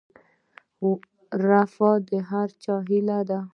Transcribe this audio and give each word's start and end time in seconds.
رفاه 1.47 1.97
د 2.07 2.11
هر 2.29 2.49
چا 2.63 2.75
هیله 2.87 3.19
ده 3.29 3.39